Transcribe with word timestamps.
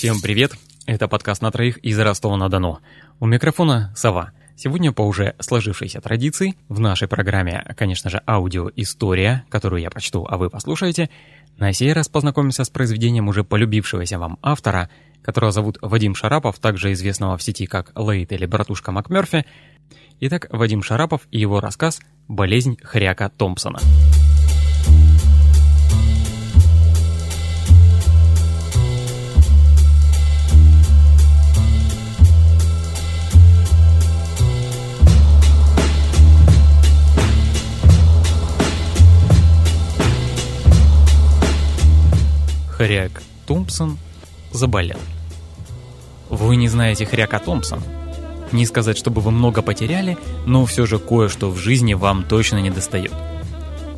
Всем 0.00 0.22
привет! 0.22 0.52
Это 0.86 1.08
подкаст 1.08 1.42
на 1.42 1.50
троих 1.50 1.76
из 1.76 1.98
Ростова-на-Дону. 1.98 2.78
У 3.18 3.26
микрофона 3.26 3.92
Сова. 3.94 4.32
Сегодня 4.56 4.92
по 4.92 5.02
уже 5.02 5.34
сложившейся 5.40 6.00
традиции 6.00 6.56
в 6.70 6.80
нашей 6.80 7.06
программе, 7.06 7.74
конечно 7.76 8.08
же, 8.08 8.22
аудиоистория, 8.26 9.44
которую 9.50 9.82
я 9.82 9.90
прочту, 9.90 10.26
а 10.26 10.38
вы 10.38 10.48
послушаете, 10.48 11.10
на 11.58 11.74
сей 11.74 11.92
раз 11.92 12.08
познакомимся 12.08 12.64
с 12.64 12.70
произведением 12.70 13.28
уже 13.28 13.44
полюбившегося 13.44 14.18
вам 14.18 14.38
автора, 14.40 14.88
которого 15.20 15.52
зовут 15.52 15.76
Вадим 15.82 16.14
Шарапов, 16.14 16.58
также 16.58 16.94
известного 16.94 17.36
в 17.36 17.42
сети 17.42 17.66
как 17.66 17.92
Лейт 17.94 18.32
или 18.32 18.46
Братушка 18.46 18.92
МакМёрфи. 18.92 19.44
Итак, 20.18 20.46
Вадим 20.48 20.82
Шарапов 20.82 21.28
и 21.30 21.38
его 21.38 21.60
рассказ 21.60 22.00
«Болезнь 22.26 22.78
хряка 22.82 23.28
Томпсона». 23.28 23.80
Хряк 42.80 43.22
Томпсон 43.46 43.98
заболел. 44.52 44.96
Вы 46.30 46.56
не 46.56 46.66
знаете 46.66 47.04
Хряка 47.04 47.38
Томпсон? 47.38 47.82
Не 48.52 48.64
сказать, 48.64 48.96
чтобы 48.96 49.20
вы 49.20 49.32
много 49.32 49.60
потеряли, 49.60 50.16
но 50.46 50.64
все 50.64 50.86
же 50.86 50.98
кое-что 50.98 51.50
в 51.50 51.58
жизни 51.58 51.92
вам 51.92 52.24
точно 52.24 52.56
не 52.62 52.70
достает. 52.70 53.12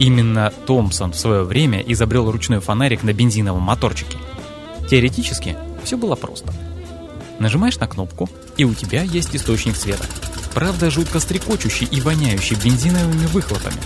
Именно 0.01 0.53
Томпсон 0.67 1.13
в 1.13 1.17
свое 1.17 1.45
время 1.45 1.79
изобрел 1.79 2.29
ручной 2.29 2.59
фонарик 2.59 3.05
на 3.05 3.13
бензиновом 3.13 3.63
моторчике. 3.63 4.19
Теоретически 4.91 5.57
все 5.85 5.97
было 5.97 6.17
просто. 6.17 6.53
Нажимаешь 7.39 7.79
на 7.79 7.87
кнопку, 7.87 8.29
и 8.57 8.65
у 8.65 8.75
тебя 8.75 9.03
есть 9.03 9.37
источник 9.37 9.77
света. 9.77 10.07
Правда, 10.55 10.91
жутко 10.91 11.21
стрекочущий 11.21 11.87
и 11.87 12.01
воняющий 12.01 12.57
бензиновыми 12.57 13.27
выхлопами. 13.27 13.79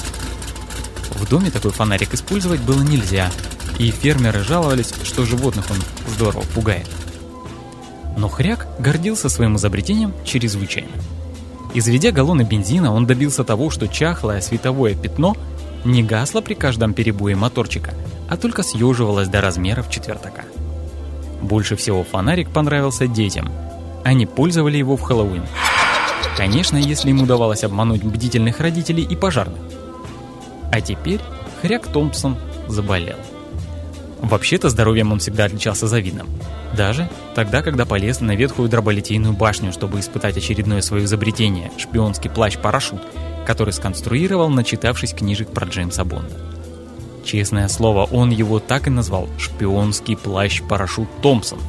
В 1.10 1.28
доме 1.28 1.50
такой 1.50 1.72
фонарик 1.72 2.14
использовать 2.14 2.62
было 2.62 2.80
нельзя, 2.80 3.30
и 3.78 3.90
фермеры 3.90 4.42
жаловались, 4.42 4.94
что 5.04 5.24
животных 5.24 5.66
он 5.70 5.78
здорово 6.10 6.44
пугает. 6.54 6.88
Но 8.16 8.28
Хряк 8.28 8.66
гордился 8.78 9.28
своим 9.28 9.56
изобретением 9.56 10.14
чрезвычайно. 10.24 10.88
Изведя 11.74 12.10
галлоны 12.12 12.42
бензина, 12.42 12.94
он 12.94 13.06
добился 13.06 13.44
того, 13.44 13.68
что 13.70 13.86
чахлое 13.86 14.40
световое 14.40 14.94
пятно 14.94 15.36
не 15.84 16.02
гасло 16.02 16.40
при 16.40 16.54
каждом 16.54 16.94
перебое 16.94 17.36
моторчика, 17.36 17.92
а 18.28 18.36
только 18.36 18.62
съеживалось 18.62 19.28
до 19.28 19.40
размеров 19.40 19.90
четвертака. 19.90 20.44
Больше 21.42 21.76
всего 21.76 22.02
фонарик 22.02 22.50
понравился 22.50 23.06
детям. 23.06 23.52
Они 24.04 24.24
пользовали 24.24 24.78
его 24.78 24.96
в 24.96 25.02
Хэллоуин. 25.02 25.44
Конечно, 26.36 26.76
если 26.76 27.10
им 27.10 27.22
удавалось 27.22 27.64
обмануть 27.64 28.02
бдительных 28.02 28.60
родителей 28.60 29.04
и 29.04 29.14
пожарных. 29.14 29.60
А 30.72 30.80
теперь 30.80 31.20
Хряк 31.60 31.86
Томпсон 31.86 32.36
заболел. 32.68 33.16
Вообще-то 34.26 34.70
здоровьем 34.70 35.12
он 35.12 35.20
всегда 35.20 35.44
отличался 35.44 35.86
завидным. 35.86 36.26
Даже 36.76 37.08
тогда, 37.36 37.62
когда 37.62 37.84
полез 37.84 38.20
на 38.20 38.34
ветхую 38.34 38.68
дроболитейную 38.68 39.34
башню, 39.34 39.72
чтобы 39.72 40.00
испытать 40.00 40.36
очередное 40.36 40.80
свое 40.80 41.04
изобретение– 41.04 41.70
шпионский 41.78 42.28
плащ-парашют, 42.28 43.00
который 43.46 43.72
сконструировал, 43.72 44.48
начитавшись 44.50 45.12
книжек 45.12 45.52
про 45.52 45.64
Джеймса 45.64 46.04
Бонда. 46.04 46.34
Честное 47.24 47.68
слово, 47.68 48.02
он 48.04 48.30
его 48.30 48.58
так 48.58 48.88
и 48.88 48.90
назвал– 48.90 49.28
шпионский 49.38 50.16
плащ-парашют 50.16 51.08
Томпсон. 51.22 51.60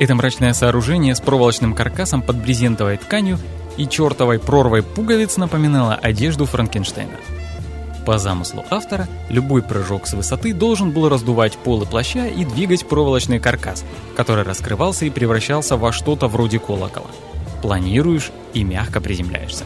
Это 0.00 0.14
мрачное 0.14 0.54
сооружение 0.54 1.14
с 1.14 1.20
проволочным 1.20 1.74
каркасом 1.74 2.22
под 2.22 2.36
брезентовой 2.36 2.96
тканью 2.96 3.38
и 3.76 3.86
чертовой 3.86 4.38
прорвой 4.38 4.82
пуговиц 4.82 5.36
напоминало 5.36 5.94
одежду 5.94 6.46
Франкенштейна– 6.46 7.18
по 8.04 8.18
замыслу 8.18 8.64
автора, 8.70 9.08
любой 9.28 9.62
прыжок 9.62 10.06
с 10.06 10.14
высоты 10.14 10.52
должен 10.52 10.90
был 10.90 11.08
раздувать 11.08 11.56
полы 11.56 11.86
плаща 11.86 12.26
и 12.26 12.44
двигать 12.44 12.86
проволочный 12.86 13.40
каркас, 13.40 13.84
который 14.16 14.44
раскрывался 14.44 15.06
и 15.06 15.10
превращался 15.10 15.76
во 15.76 15.92
что-то 15.92 16.28
вроде 16.28 16.58
колокола. 16.58 17.10
Планируешь 17.62 18.30
и 18.52 18.62
мягко 18.62 19.00
приземляешься. 19.00 19.64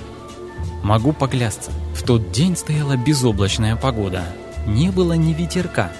Могу 0.83 1.13
поклясться, 1.13 1.73
в 1.95 2.03
тот 2.03 2.31
день 2.31 2.57
стояла 2.57 2.97
безоблачная 2.97 3.77
погода. 3.77 4.23
Не 4.67 4.91
было 4.91 5.15
ни 5.15 5.33
ветерка. 5.33 5.91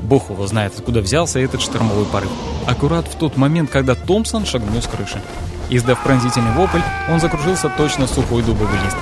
Бог 0.00 0.30
его 0.30 0.46
знает, 0.46 0.72
откуда 0.76 1.00
взялся 1.00 1.40
этот 1.40 1.60
штормовой 1.60 2.06
порыв. 2.06 2.30
Аккурат 2.66 3.06
в 3.08 3.16
тот 3.16 3.36
момент, 3.36 3.70
когда 3.70 3.94
Томпсон 3.94 4.46
шагнул 4.46 4.80
с 4.80 4.86
крыши. 4.86 5.20
Издав 5.68 6.02
пронзительный 6.02 6.52
вопль, 6.52 6.80
он 7.08 7.20
закружился 7.20 7.68
точно 7.76 8.06
сухой 8.06 8.42
дубовый 8.42 8.78
лист. 8.84 8.96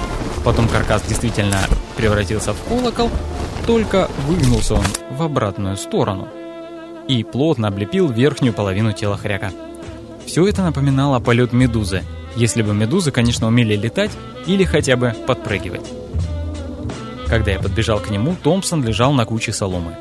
Потом 0.44 0.68
каркас 0.68 1.02
действительно 1.02 1.58
превратился 1.96 2.52
в 2.52 2.62
колокол, 2.68 3.10
только 3.66 4.08
выгнулся 4.26 4.74
он 4.74 4.84
в 5.10 5.22
обратную 5.22 5.76
сторону 5.76 6.28
и 7.08 7.24
плотно 7.24 7.68
облепил 7.68 8.08
верхнюю 8.08 8.54
половину 8.54 8.92
тела 8.92 9.16
хряка. 9.16 9.50
Все 10.26 10.46
это 10.46 10.62
напоминало 10.62 11.20
полет 11.20 11.52
медузы, 11.52 12.02
если 12.36 12.62
бы 12.62 12.74
медузы, 12.74 13.10
конечно, 13.10 13.46
умели 13.46 13.74
летать 13.74 14.12
или 14.46 14.64
хотя 14.64 14.96
бы 14.96 15.14
подпрыгивать. 15.26 15.90
Когда 17.26 17.50
я 17.50 17.58
подбежал 17.58 17.98
к 18.00 18.10
нему, 18.10 18.36
Томпсон 18.42 18.84
лежал 18.84 19.12
на 19.12 19.24
куче 19.24 19.52
соломы. 19.52 19.96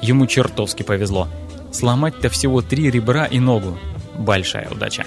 Ему 0.00 0.26
чертовски 0.26 0.82
повезло. 0.82 1.28
Сломать-то 1.72 2.28
всего 2.28 2.62
три 2.62 2.90
ребра 2.90 3.26
и 3.26 3.38
ногу. 3.38 3.78
Большая 4.16 4.68
удача. 4.70 5.04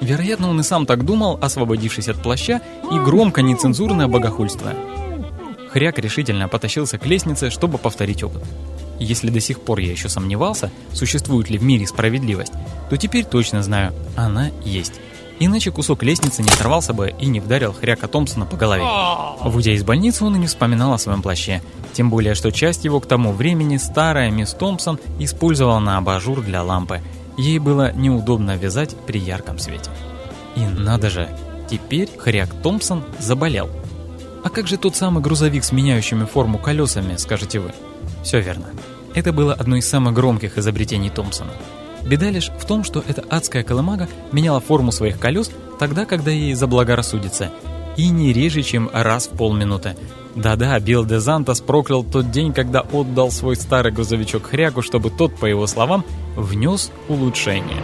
Вероятно, 0.00 0.50
он 0.50 0.60
и 0.60 0.62
сам 0.62 0.86
так 0.86 1.04
думал, 1.04 1.38
освободившись 1.40 2.08
от 2.08 2.22
плаща 2.22 2.60
и 2.92 2.98
громко 2.98 3.42
нецензурно 3.42 4.08
богохульствуя. 4.08 4.74
Хряк 5.70 5.98
решительно 5.98 6.48
потащился 6.48 6.98
к 6.98 7.06
лестнице, 7.06 7.50
чтобы 7.50 7.78
повторить 7.78 8.22
опыт. 8.22 8.42
Если 8.98 9.28
до 9.30 9.40
сих 9.40 9.60
пор 9.60 9.78
я 9.80 9.90
еще 9.90 10.08
сомневался, 10.08 10.70
существует 10.92 11.50
ли 11.50 11.58
в 11.58 11.62
мире 11.62 11.86
справедливость, 11.86 12.52
то 12.88 12.96
теперь 12.96 13.24
точно 13.24 13.62
знаю, 13.62 13.92
она 14.16 14.50
есть. 14.64 14.94
Иначе 15.38 15.70
кусок 15.70 16.02
лестницы 16.02 16.42
не 16.42 16.48
сорвался 16.48 16.94
бы 16.94 17.14
и 17.18 17.26
не 17.26 17.40
вдарил 17.40 17.74
Хряка 17.74 18.08
Томпсона 18.08 18.46
по 18.46 18.56
голове. 18.56 18.84
Выйдя 19.42 19.72
из 19.72 19.84
больницы, 19.84 20.24
он 20.24 20.36
и 20.36 20.38
не 20.38 20.46
вспоминал 20.46 20.94
о 20.94 20.98
своем 20.98 21.20
плаще. 21.20 21.60
Тем 21.92 22.08
более, 22.08 22.34
что 22.34 22.50
часть 22.50 22.86
его 22.86 23.00
к 23.00 23.06
тому 23.06 23.32
времени 23.32 23.76
старая 23.76 24.30
мисс 24.30 24.54
Томпсон 24.54 24.98
использовала 25.18 25.78
на 25.78 25.98
абажур 25.98 26.40
для 26.42 26.62
лампы– 26.62 27.02
Ей 27.36 27.58
было 27.58 27.92
неудобно 27.92 28.56
вязать 28.56 28.96
при 29.06 29.18
ярком 29.18 29.58
свете. 29.58 29.90
И 30.56 30.60
надо 30.60 31.10
же, 31.10 31.28
теперь 31.70 32.08
Хряк 32.16 32.48
Томпсон 32.62 33.04
заболел. 33.18 33.68
А 34.42 34.48
как 34.48 34.66
же 34.68 34.76
тот 34.76 34.96
самый 34.96 35.22
грузовик 35.22 35.64
с 35.64 35.72
меняющими 35.72 36.24
форму 36.24 36.58
колесами, 36.58 37.16
скажете 37.16 37.58
вы? 37.58 37.72
Все 38.22 38.40
верно. 38.40 38.66
Это 39.14 39.32
было 39.32 39.54
одно 39.54 39.76
из 39.76 39.88
самых 39.88 40.14
громких 40.14 40.58
изобретений 40.58 41.10
Томпсона. 41.10 41.52
Беда 42.04 42.30
лишь 42.30 42.50
в 42.50 42.64
том, 42.64 42.84
что 42.84 43.02
эта 43.06 43.22
адская 43.28 43.64
колымага 43.64 44.08
меняла 44.30 44.60
форму 44.60 44.92
своих 44.92 45.18
колес 45.18 45.50
тогда, 45.78 46.04
когда 46.04 46.30
ей 46.30 46.54
заблагорассудится, 46.54 47.50
и 47.96 48.08
не 48.08 48.32
реже, 48.32 48.62
чем 48.62 48.90
раз 48.92 49.26
в 49.26 49.36
полминуты. 49.36 49.96
Да-да, 50.34 50.78
Билл 50.80 51.04
Дезантас 51.04 51.60
проклял 51.60 52.04
тот 52.04 52.30
день, 52.30 52.52
когда 52.52 52.80
отдал 52.80 53.30
свой 53.30 53.56
старый 53.56 53.90
грузовичок 53.90 54.46
Хряку, 54.46 54.82
чтобы 54.82 55.10
тот, 55.10 55.34
по 55.34 55.46
его 55.46 55.66
словам, 55.66 56.04
внес 56.36 56.90
улучшение. 57.08 57.82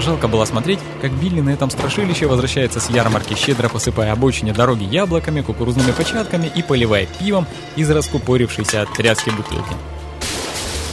Жалко 0.00 0.28
было 0.28 0.44
смотреть, 0.44 0.78
как 1.02 1.10
Билли 1.10 1.40
на 1.40 1.50
этом 1.50 1.70
страшилище 1.70 2.28
возвращается 2.28 2.78
с 2.78 2.88
ярмарки, 2.90 3.34
щедро 3.34 3.68
посыпая 3.68 4.12
обочине 4.12 4.52
дороги 4.52 4.84
яблоками, 4.84 5.40
кукурузными 5.40 5.90
початками 5.90 6.50
и 6.54 6.62
поливая 6.62 7.08
пивом 7.18 7.46
из 7.74 7.90
раскупорившейся 7.90 8.82
от 8.82 8.92
тряски 8.92 9.30
бутылки. 9.30 9.74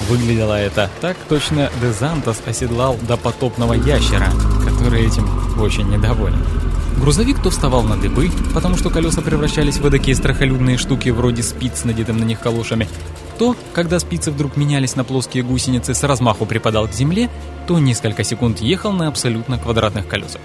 Выглядело 0.09 0.53
это 0.53 0.89
так, 0.99 1.15
точно 1.29 1.69
Дезантас 1.79 2.41
оседлал 2.45 2.97
допотопного 3.07 3.73
ящера, 3.73 4.31
который 4.65 5.05
этим 5.05 5.29
очень 5.61 5.87
недоволен. 5.89 6.43
Грузовик 6.97 7.41
то 7.41 7.49
вставал 7.49 7.83
на 7.83 7.97
дыбы, 7.97 8.29
потому 8.53 8.77
что 8.77 8.89
колеса 8.89 9.21
превращались 9.21 9.77
в 9.77 9.89
такие 9.89 10.15
страхолюдные 10.15 10.77
штуки 10.77 11.09
вроде 11.09 11.43
спиц 11.43 11.83
надетым 11.83 12.17
на 12.17 12.23
них 12.23 12.39
калошами, 12.39 12.87
то, 13.37 13.55
когда 13.73 13.99
спицы 13.99 14.31
вдруг 14.31 14.55
менялись 14.57 14.95
на 14.95 15.03
плоские 15.03 15.43
гусеницы, 15.43 15.93
с 15.93 16.03
размаху 16.03 16.45
припадал 16.45 16.87
к 16.87 16.93
земле, 16.93 17.29
то 17.67 17.79
несколько 17.79 18.23
секунд 18.23 18.61
ехал 18.61 18.91
на 18.91 19.07
абсолютно 19.07 19.57
квадратных 19.57 20.07
колесах. 20.07 20.41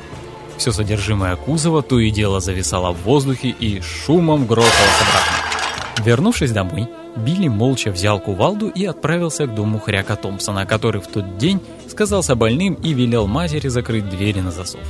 Все 0.56 0.72
содержимое 0.72 1.36
кузова 1.36 1.82
то 1.82 2.00
и 2.00 2.10
дело 2.10 2.40
зависало 2.40 2.92
в 2.92 3.02
воздухе 3.02 3.50
и 3.50 3.80
шумом 3.80 4.46
грохалось 4.46 5.02
обратно. 5.02 6.04
Вернувшись 6.04 6.50
домой, 6.50 6.88
Билли 7.16 7.48
молча 7.48 7.90
взял 7.90 8.20
кувалду 8.20 8.68
и 8.68 8.84
отправился 8.84 9.46
к 9.46 9.54
дому 9.54 9.78
Хряка 9.78 10.16
Томпсона, 10.16 10.66
который 10.66 11.00
в 11.00 11.06
тот 11.08 11.38
день 11.38 11.60
сказался 11.88 12.34
больным 12.34 12.74
и 12.74 12.92
велел 12.92 13.26
матери 13.26 13.68
закрыть 13.68 14.08
двери 14.08 14.40
на 14.40 14.50
засов. 14.50 14.80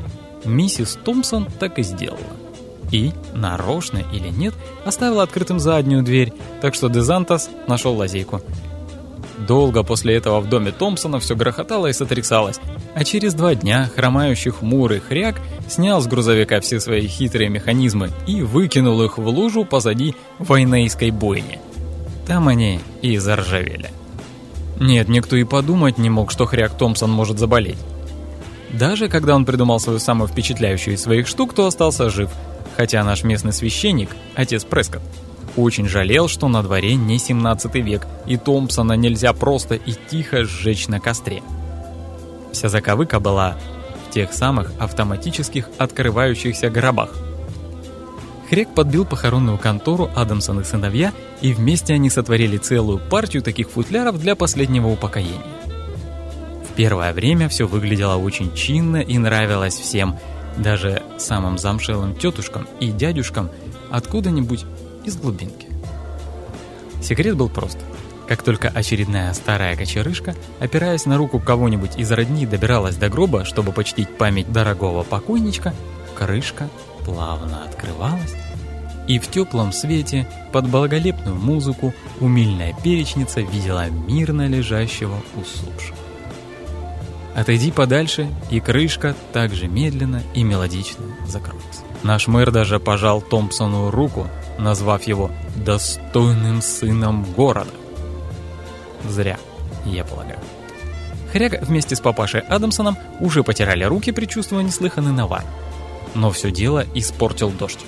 Миссис 0.48 0.98
Томпсон 1.04 1.46
так 1.58 1.78
и 1.78 1.82
сделала. 1.82 2.18
И, 2.90 3.12
нарочно 3.34 4.02
или 4.12 4.28
нет, 4.28 4.54
оставила 4.84 5.22
открытым 5.22 5.60
заднюю 5.60 6.02
дверь, 6.02 6.32
так 6.62 6.74
что 6.74 6.88
Дезантас 6.88 7.50
нашел 7.66 7.94
лазейку. 7.94 8.40
Долго 9.46 9.82
после 9.84 10.16
этого 10.16 10.40
в 10.40 10.48
доме 10.48 10.72
Томпсона 10.72 11.20
все 11.20 11.36
грохотало 11.36 11.86
и 11.86 11.92
сотрясалось, 11.92 12.58
а 12.94 13.04
через 13.04 13.34
два 13.34 13.54
дня 13.54 13.88
хромающий 13.94 14.50
хмурый 14.50 15.00
хряк 15.00 15.36
снял 15.68 16.00
с 16.00 16.06
грузовика 16.06 16.60
все 16.60 16.80
свои 16.80 17.06
хитрые 17.06 17.48
механизмы 17.48 18.10
и 18.26 18.42
выкинул 18.42 19.02
их 19.02 19.18
в 19.18 19.28
лужу 19.28 19.64
позади 19.64 20.16
войнейской 20.38 21.10
бойни. 21.10 21.60
Там 22.26 22.48
они 22.48 22.80
и 23.00 23.16
заржавели. 23.18 23.90
Нет, 24.80 25.08
никто 25.08 25.36
и 25.36 25.44
подумать 25.44 25.98
не 25.98 26.10
мог, 26.10 26.30
что 26.30 26.46
хряк 26.46 26.76
Томпсон 26.76 27.10
может 27.10 27.38
заболеть. 27.38 27.78
Даже 28.72 29.08
когда 29.08 29.34
он 29.34 29.44
придумал 29.44 29.80
свою 29.80 29.98
самую 29.98 30.28
впечатляющую 30.28 30.94
из 30.94 31.02
своих 31.02 31.26
штук, 31.26 31.54
то 31.54 31.66
остался 31.66 32.10
жив, 32.10 32.30
хотя 32.76 33.02
наш 33.02 33.24
местный 33.24 33.52
священник, 33.52 34.10
отец 34.34 34.64
Прескотт, 34.64 35.02
очень 35.56 35.88
жалел, 35.88 36.28
что 36.28 36.48
на 36.48 36.62
дворе 36.62 36.94
не 36.94 37.18
17 37.18 37.74
век, 37.76 38.06
и 38.26 38.36
Томпсона 38.36 38.92
нельзя 38.92 39.32
просто 39.32 39.74
и 39.74 39.94
тихо 40.10 40.44
сжечь 40.44 40.88
на 40.88 41.00
костре. 41.00 41.42
Вся 42.52 42.68
заковыка 42.68 43.20
была 43.20 43.56
в 44.08 44.12
тех 44.12 44.32
самых 44.32 44.72
автоматических 44.78 45.68
открывающихся 45.78 46.70
гробах. 46.70 47.14
Хрек 48.48 48.72
подбил 48.74 49.04
похоронную 49.04 49.58
контору 49.58 50.10
Адамсон 50.14 50.60
и 50.60 50.64
сыновья, 50.64 51.12
и 51.42 51.52
вместе 51.52 51.94
они 51.94 52.08
сотворили 52.08 52.56
целую 52.56 52.98
партию 52.98 53.42
таких 53.42 53.70
футляров 53.70 54.18
для 54.18 54.36
последнего 54.36 54.88
упокоения. 54.88 55.57
Первое 56.78 57.12
время 57.12 57.48
все 57.48 57.66
выглядело 57.66 58.14
очень 58.14 58.54
чинно 58.54 58.98
и 58.98 59.18
нравилось 59.18 59.74
всем, 59.74 60.16
даже 60.56 61.02
самым 61.18 61.58
замшелым 61.58 62.14
тетушкам 62.14 62.68
и 62.78 62.92
дядюшкам 62.92 63.50
откуда-нибудь 63.90 64.64
из 65.04 65.16
глубинки. 65.16 65.66
Секрет 67.02 67.34
был 67.34 67.48
прост. 67.48 67.78
Как 68.28 68.44
только 68.44 68.68
очередная 68.68 69.34
старая 69.34 69.74
кочерышка, 69.74 70.36
опираясь 70.60 71.04
на 71.04 71.16
руку 71.16 71.40
кого-нибудь 71.40 71.96
из 71.96 72.12
родни, 72.12 72.46
добиралась 72.46 72.94
до 72.94 73.08
гроба, 73.08 73.44
чтобы 73.44 73.72
почтить 73.72 74.16
память 74.16 74.52
дорогого 74.52 75.02
покойничка, 75.02 75.74
крышка 76.14 76.68
плавно 77.04 77.64
открывалась, 77.64 78.36
и 79.08 79.18
в 79.18 79.28
теплом 79.28 79.72
свете, 79.72 80.28
под 80.52 80.68
благолепную 80.68 81.34
музыку, 81.34 81.92
умильная 82.20 82.72
перечница 82.84 83.40
видела 83.40 83.90
мирно 83.90 84.46
лежащего 84.46 85.20
усопшего. 85.34 86.07
Отойди 87.38 87.70
подальше, 87.70 88.26
и 88.50 88.58
крышка 88.58 89.14
также 89.32 89.68
медленно 89.68 90.24
и 90.34 90.42
мелодично 90.42 91.04
закроется. 91.24 91.82
Наш 92.02 92.26
мэр 92.26 92.50
даже 92.50 92.80
пожал 92.80 93.20
Томпсону 93.20 93.92
руку, 93.92 94.26
назвав 94.58 95.04
его 95.04 95.30
«достойным 95.54 96.60
сыном 96.60 97.22
города». 97.36 97.70
Зря, 99.08 99.38
я 99.84 100.04
полагаю. 100.04 100.40
Хряк 101.32 101.62
вместе 101.62 101.94
с 101.94 102.00
папашей 102.00 102.40
Адамсоном 102.40 102.98
уже 103.20 103.44
потирали 103.44 103.84
руки, 103.84 104.10
предчувствуя 104.10 104.64
неслыханный 104.64 105.12
навар. 105.12 105.44
Но 106.16 106.32
все 106.32 106.50
дело 106.50 106.86
испортил 106.92 107.50
дождь. 107.50 107.86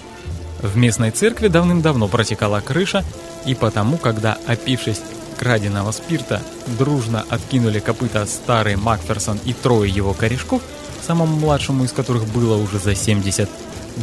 В 0.63 0.77
местной 0.77 1.11
церкви 1.11 1.49
давным-давно 1.49 2.07
протекала 2.07 2.61
крыша, 2.61 3.03
и 3.47 3.57
потому, 3.57 3.99
когда, 3.99 4.39
опившись 4.47 5.03
краденого 5.41 5.91
спирта, 5.91 6.43
дружно 6.79 7.25
откинули 7.31 7.81
копыта 7.81 8.27
старый 8.27 8.77
Макферсон 8.77 9.41
и 9.47 9.55
трое 9.55 9.91
его 9.91 10.13
корешков, 10.13 10.61
самому 11.01 11.35
младшему 11.37 11.85
из 11.85 11.93
которых 11.93 12.27
было 12.27 12.57
уже 12.63 12.79
за 12.79 12.95
70, 12.95 13.49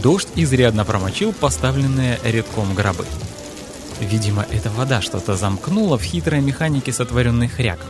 Дождь 0.02 0.30
изрядно 0.36 0.84
промочил 0.84 1.34
поставленные 1.34 2.20
редком 2.24 2.74
гробы. 2.74 3.06
Видимо, 4.00 4.48
эта 4.52 4.72
вода 4.72 5.00
что-то 5.00 5.36
замкнула 5.36 6.00
в 6.00 6.02
хитрой 6.02 6.42
механике, 6.42 6.92
сотворенной 6.92 7.48
хряком. 7.48 7.88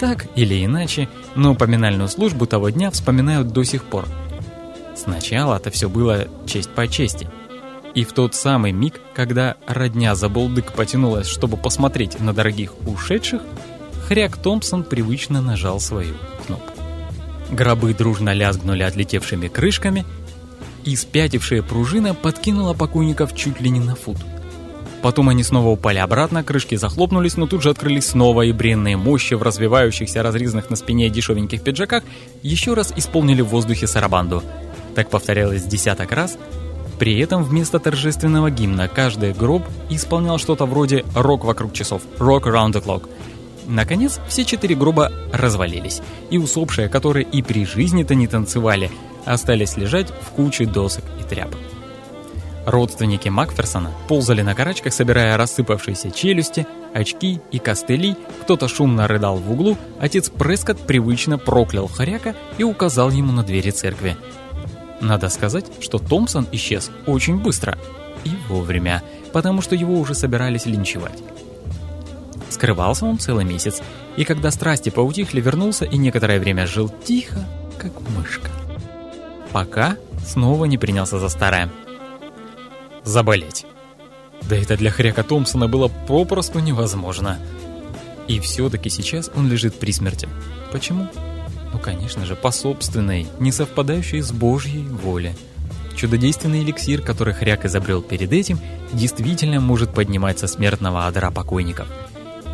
Так 0.00 0.26
или 0.34 0.64
иначе, 0.64 1.08
но 1.36 1.54
поминальную 1.54 2.08
службу 2.08 2.46
того 2.46 2.70
дня 2.70 2.90
вспоминают 2.90 3.48
до 3.48 3.62
сих 3.62 3.84
пор. 3.84 4.06
Сначала 4.96 5.56
это 5.56 5.70
все 5.70 5.88
было 5.88 6.26
честь 6.46 6.70
по 6.70 6.88
чести. 6.88 7.30
И 7.96 8.04
в 8.04 8.12
тот 8.12 8.34
самый 8.34 8.72
миг, 8.72 9.00
когда 9.14 9.56
родня 9.66 10.14
за 10.14 10.28
болдык 10.28 10.74
потянулась, 10.74 11.26
чтобы 11.26 11.56
посмотреть 11.56 12.20
на 12.20 12.34
дорогих 12.34 12.74
ушедших, 12.86 13.40
хряк 14.06 14.36
Томпсон 14.36 14.84
привычно 14.84 15.40
нажал 15.40 15.80
свою 15.80 16.14
кнопку. 16.46 16.78
Гробы 17.50 17.94
дружно 17.94 18.34
лязгнули 18.34 18.82
отлетевшими 18.82 19.48
крышками, 19.48 20.04
и 20.84 20.94
спятившая 20.94 21.62
пружина 21.62 22.14
подкинула 22.14 22.74
покойников 22.74 23.34
чуть 23.34 23.62
ли 23.62 23.70
не 23.70 23.80
на 23.80 23.96
фут. 23.96 24.18
Потом 25.00 25.30
они 25.30 25.42
снова 25.42 25.68
упали 25.68 25.98
обратно, 25.98 26.44
крышки 26.44 26.74
захлопнулись, 26.74 27.38
но 27.38 27.46
тут 27.46 27.62
же 27.62 27.70
открылись 27.70 28.08
снова, 28.08 28.42
и 28.42 28.52
бренные 28.52 28.98
мощи 28.98 29.32
в 29.32 29.42
развивающихся, 29.42 30.22
разрезанных 30.22 30.68
на 30.68 30.76
спине 30.76 31.08
дешевеньких 31.08 31.62
пиджаках 31.62 32.04
еще 32.42 32.74
раз 32.74 32.92
исполнили 32.94 33.40
в 33.40 33.46
воздухе 33.46 33.86
сарабанду. 33.86 34.42
Так 34.94 35.08
повторялось 35.08 35.62
десяток 35.62 36.12
раз. 36.12 36.36
При 36.98 37.18
этом 37.18 37.44
вместо 37.44 37.78
торжественного 37.78 38.50
гимна 38.50 38.88
каждый 38.88 39.32
гроб 39.32 39.62
исполнял 39.90 40.38
что-то 40.38 40.64
вроде 40.64 41.04
«Рок 41.14 41.44
вокруг 41.44 41.72
часов» 41.72 42.02
«Rock 42.18 42.44
around 42.44 42.72
the 42.72 42.84
clock». 42.84 43.08
Наконец, 43.66 44.20
все 44.28 44.44
четыре 44.44 44.76
гроба 44.76 45.12
развалились, 45.32 46.00
и 46.30 46.38
усопшие, 46.38 46.88
которые 46.88 47.26
и 47.26 47.42
при 47.42 47.66
жизни-то 47.66 48.14
не 48.14 48.28
танцевали, 48.28 48.90
остались 49.24 49.76
лежать 49.76 50.08
в 50.08 50.30
куче 50.30 50.66
досок 50.66 51.04
и 51.20 51.28
тряпок. 51.28 51.58
Родственники 52.64 53.28
Макферсона 53.28 53.92
ползали 54.08 54.42
на 54.42 54.54
карачках, 54.54 54.92
собирая 54.92 55.36
рассыпавшиеся 55.36 56.10
челюсти, 56.10 56.66
очки 56.94 57.40
и 57.52 57.58
костыли, 57.58 58.16
кто-то 58.42 58.66
шумно 58.66 59.06
рыдал 59.06 59.36
в 59.36 59.52
углу, 59.52 59.76
отец 60.00 60.30
Прескотт 60.30 60.80
привычно 60.80 61.38
проклял 61.38 61.86
хоряка 61.86 62.34
и 62.58 62.64
указал 62.64 63.10
ему 63.10 63.32
на 63.32 63.44
двери 63.44 63.70
церкви. 63.70 64.16
Надо 65.00 65.28
сказать, 65.28 65.66
что 65.80 65.98
Томпсон 65.98 66.46
исчез 66.52 66.90
очень 67.06 67.38
быстро 67.38 67.78
и 68.24 68.30
вовремя, 68.48 69.02
потому 69.32 69.60
что 69.60 69.74
его 69.74 69.98
уже 69.98 70.14
собирались 70.14 70.66
линчевать. 70.66 71.22
Скрывался 72.48 73.04
он 73.04 73.18
целый 73.18 73.44
месяц, 73.44 73.82
и 74.16 74.24
когда 74.24 74.50
страсти 74.50 74.90
поутихли, 74.90 75.40
вернулся 75.40 75.84
и 75.84 75.98
некоторое 75.98 76.38
время 76.38 76.66
жил 76.66 76.90
тихо, 77.04 77.44
как 77.78 77.92
мышка 78.16 78.50
пока 79.56 79.96
снова 80.22 80.66
не 80.66 80.76
принялся 80.76 81.18
за 81.18 81.30
старое. 81.30 81.70
Заболеть. 83.04 83.64
Да 84.42 84.54
это 84.54 84.76
для 84.76 84.90
хряка 84.90 85.22
Томпсона 85.22 85.66
было 85.66 85.88
попросту 85.88 86.58
невозможно. 86.58 87.38
И 88.28 88.38
все-таки 88.40 88.90
сейчас 88.90 89.30
он 89.34 89.48
лежит 89.48 89.78
при 89.78 89.92
смерти. 89.92 90.28
Почему? 90.72 91.08
Ну, 91.72 91.78
конечно 91.78 92.24
же, 92.24 92.36
по 92.36 92.50
собственной, 92.50 93.26
не 93.38 93.52
совпадающей 93.52 94.20
с 94.20 94.32
Божьей 94.32 94.86
воле. 94.86 95.34
Чудодейственный 95.94 96.62
эликсир, 96.62 97.00
который 97.00 97.34
хряк 97.34 97.64
изобрел 97.64 98.02
перед 98.02 98.32
этим, 98.32 98.58
действительно 98.92 99.60
может 99.60 99.94
поднимать 99.94 100.38
со 100.38 100.46
смертного 100.46 101.06
одра 101.06 101.30
покойников– 101.30 101.88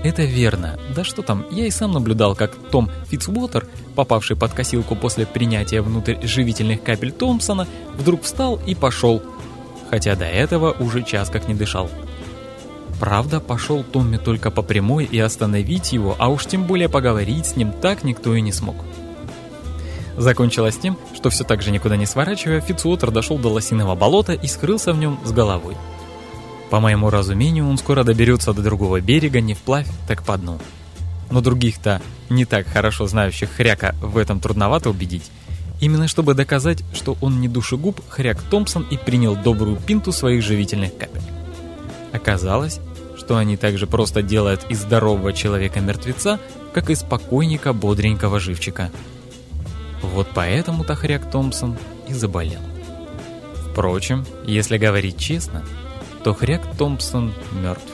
это 0.02 0.24
верно. 0.24 0.78
Да 0.94 1.04
что 1.04 1.22
там, 1.22 1.46
я 1.52 1.66
и 1.66 1.70
сам 1.70 1.92
наблюдал, 1.92 2.34
как 2.34 2.54
Том 2.70 2.90
Фитцуотер, 3.08 3.66
попавший 3.94 4.36
под 4.36 4.52
косилку 4.52 4.96
после 4.96 5.26
принятия 5.26 5.80
внутрь 5.80 6.16
живительных 6.26 6.82
капель 6.82 7.12
Томпсона, 7.12 7.68
вдруг 7.94 8.22
встал 8.22 8.58
и 8.66 8.74
пошел, 8.74 9.22
хотя 9.90 10.16
до 10.16 10.24
этого 10.24 10.72
уже 10.72 11.04
час 11.04 11.30
как 11.30 11.46
не 11.46 11.54
дышал. 11.54 11.88
Правда, 12.98 13.40
пошел 13.40 13.84
Томми 13.84 14.16
только 14.16 14.50
по 14.50 14.62
прямой 14.62 15.04
и 15.04 15.18
остановить 15.18 15.92
его, 15.92 16.16
а 16.18 16.28
уж 16.28 16.46
тем 16.46 16.64
более 16.64 16.88
поговорить 16.88 17.46
с 17.46 17.56
ним 17.56 17.72
так 17.72 18.02
никто 18.02 18.34
и 18.34 18.40
не 18.40 18.52
смог. 18.52 18.76
Закончилось 20.16 20.76
тем, 20.76 20.98
что 21.14 21.30
все 21.30 21.44
так 21.44 21.62
же 21.62 21.70
никуда 21.70 21.96
не 21.96 22.06
сворачивая, 22.06 22.60
Фитцуотер 22.60 23.10
дошел 23.10 23.38
до 23.38 23.48
лосиного 23.48 23.94
болота 23.94 24.34
и 24.34 24.46
скрылся 24.46 24.92
в 24.92 24.98
нем 24.98 25.18
с 25.24 25.32
головой. 25.32 25.76
По 26.70 26.80
моему 26.80 27.10
разумению, 27.10 27.68
он 27.68 27.78
скоро 27.78 28.04
доберется 28.04 28.52
до 28.52 28.62
другого 28.62 29.00
берега 29.00 29.40
не 29.40 29.54
вплавь, 29.54 29.88
так 30.06 30.22
по 30.22 30.36
дну. 30.36 30.58
Но 31.30 31.40
других-то, 31.40 32.00
не 32.28 32.44
так 32.44 32.66
хорошо 32.66 33.06
знающих 33.06 33.50
хряка, 33.50 33.94
в 34.00 34.16
этом 34.18 34.40
трудновато 34.40 34.90
убедить. 34.90 35.30
Именно 35.80 36.08
чтобы 36.08 36.34
доказать, 36.34 36.84
что 36.94 37.16
он 37.20 37.40
не 37.40 37.48
душегуб, 37.48 38.00
хряк 38.08 38.40
Томпсон 38.42 38.86
и 38.90 38.96
принял 38.96 39.34
добрую 39.34 39.76
пинту 39.76 40.12
своих 40.12 40.42
живительных 40.42 40.96
капель. 40.96 41.22
Оказалось, 42.12 42.80
что 43.16 43.36
они 43.36 43.56
также 43.56 43.86
просто 43.86 44.22
делают 44.22 44.64
из 44.68 44.80
здорового 44.80 45.32
человека 45.32 45.80
мертвеца, 45.80 46.38
как 46.72 46.90
из 46.90 47.02
покойника 47.02 47.72
бодренького 47.72 48.38
живчика. 48.38 48.90
Вот 50.02 50.28
поэтому-то 50.34 50.94
хряк 50.94 51.30
Томпсон 51.30 51.76
и 52.08 52.12
заболел. 52.12 52.60
Впрочем, 53.70 54.26
если 54.44 54.76
говорить 54.76 55.16
честно, 55.16 55.64
то 56.24 56.34
хряк 56.34 56.62
Томпсон 56.76 57.32
мертв. 57.52 57.92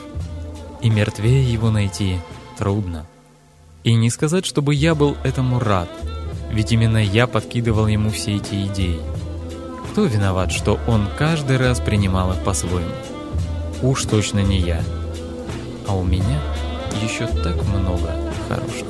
И 0.81 0.89
мертвее 0.89 1.51
его 1.51 1.71
найти 1.71 2.17
трудно. 2.57 3.05
И 3.83 3.95
не 3.95 4.09
сказать, 4.09 4.45
чтобы 4.45 4.75
я 4.75 4.95
был 4.95 5.15
этому 5.23 5.59
рад, 5.59 5.89
ведь 6.51 6.71
именно 6.71 6.97
я 6.97 7.27
подкидывал 7.27 7.87
ему 7.87 8.09
все 8.09 8.35
эти 8.35 8.65
идеи. 8.67 8.99
Кто 9.91 10.05
виноват, 10.05 10.51
что 10.51 10.79
он 10.87 11.07
каждый 11.17 11.57
раз 11.57 11.79
принимал 11.79 12.31
их 12.33 12.43
по-своему? 12.43 12.91
Уж 13.81 14.05
точно 14.05 14.39
не 14.39 14.59
я. 14.59 14.83
А 15.87 15.95
у 15.95 16.03
меня 16.03 16.41
еще 17.01 17.27
так 17.27 17.63
много 17.65 18.13
хороших 18.47 18.88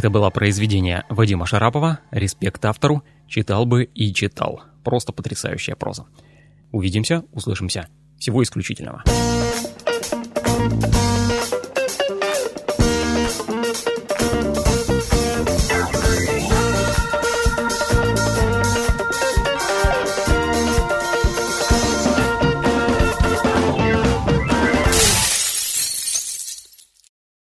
Это 0.00 0.08
было 0.08 0.30
произведение 0.30 1.04
Вадима 1.10 1.44
Шарапова, 1.44 2.00
респект 2.10 2.64
автору, 2.64 3.02
читал 3.28 3.66
бы 3.66 3.84
и 3.84 4.14
читал. 4.14 4.62
Просто 4.82 5.12
потрясающая 5.12 5.76
проза. 5.76 6.06
Увидимся, 6.72 7.24
услышимся. 7.32 7.86
Всего 8.18 8.42
исключительного. 8.42 9.04
Thank 9.04 10.94
you 10.94 11.09